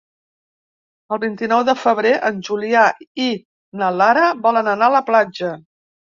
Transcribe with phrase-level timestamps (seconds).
[1.17, 2.87] El vint-i-nou de febrer en Julià
[3.27, 3.29] i
[3.83, 5.55] na Lara volen anar a la platja.